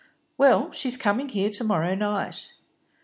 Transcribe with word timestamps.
"Well, 0.35 0.71
she's 0.71 0.97
coming 0.97 1.29
here 1.29 1.51
to 1.51 1.63
morrow 1.63 1.93
night." 1.93 2.55